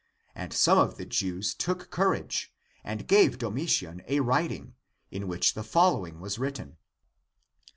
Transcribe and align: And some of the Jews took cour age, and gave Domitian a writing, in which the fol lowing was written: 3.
And 0.33 0.51
some 0.51 0.79
of 0.79 0.97
the 0.97 1.05
Jews 1.05 1.53
took 1.53 1.91
cour 1.91 2.15
age, 2.15 2.51
and 2.83 3.07
gave 3.07 3.37
Domitian 3.37 4.01
a 4.07 4.21
writing, 4.21 4.73
in 5.11 5.27
which 5.27 5.53
the 5.53 5.61
fol 5.63 5.99
lowing 5.99 6.19
was 6.19 6.39
written: 6.39 6.69
3. 7.67 7.67